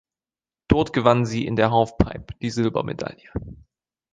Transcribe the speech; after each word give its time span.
Dort 0.67 0.93
gewann 0.93 1.27
sie 1.27 1.45
in 1.45 1.55
der 1.55 1.69
Halfpipe 1.71 2.33
die 2.41 2.49
Silbermedaille. 2.49 3.29